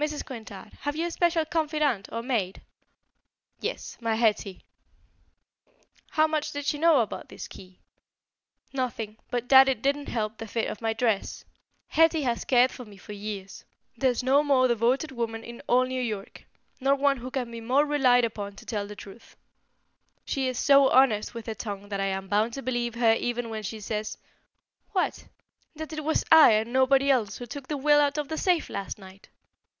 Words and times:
"Mrs. 0.00 0.24
Quintard, 0.24 0.74
have 0.82 0.94
you 0.94 1.08
a 1.08 1.10
special 1.10 1.44
confidant 1.44 2.08
or 2.12 2.22
maid?" 2.22 2.62
"Yes, 3.58 3.98
my 4.00 4.14
Hetty." 4.14 4.62
"How 6.10 6.28
much 6.28 6.52
did 6.52 6.66
she 6.66 6.78
know 6.78 7.00
about 7.00 7.28
this 7.28 7.48
key?" 7.48 7.80
"Nothing, 8.72 9.16
but 9.28 9.48
that 9.48 9.68
it 9.68 9.82
didn't 9.82 10.08
help 10.08 10.38
the 10.38 10.46
fit 10.46 10.68
of 10.70 10.80
my 10.80 10.92
dress. 10.92 11.44
Hetty 11.88 12.22
has 12.22 12.44
cared 12.44 12.70
for 12.70 12.84
me 12.84 12.96
for 12.96 13.12
years. 13.12 13.64
There's 13.96 14.22
no 14.22 14.44
more 14.44 14.68
devoted 14.68 15.10
woman 15.10 15.42
in 15.42 15.62
all 15.66 15.82
New 15.84 16.00
York, 16.00 16.44
nor 16.78 16.94
one 16.94 17.16
who 17.16 17.32
can 17.32 17.50
be 17.50 17.60
more 17.60 17.84
relied 17.84 18.24
upon 18.24 18.54
to 18.54 18.64
tell 18.64 18.86
the 18.86 18.94
truth. 18.94 19.34
She 20.24 20.46
is 20.46 20.60
so 20.60 20.90
honest 20.90 21.34
with 21.34 21.46
her 21.46 21.54
tongue 21.56 21.88
that 21.88 21.98
I 21.98 22.06
am 22.06 22.28
bound 22.28 22.52
to 22.52 22.62
believe 22.62 22.94
her 22.94 23.14
even 23.14 23.50
when 23.50 23.64
she 23.64 23.80
says" 23.80 24.16
"What?" 24.92 25.26
"That 25.74 25.92
it 25.92 26.04
was 26.04 26.24
I 26.30 26.52
and 26.52 26.72
nobody 26.72 27.10
else 27.10 27.38
who 27.38 27.46
took 27.46 27.66
the 27.66 27.76
will 27.76 28.00
out 28.00 28.16
of 28.16 28.28
the 28.28 28.38
safe 28.38 28.70
last 28.70 28.96
night. 29.00 29.28